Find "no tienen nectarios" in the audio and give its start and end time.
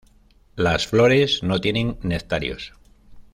1.43-2.73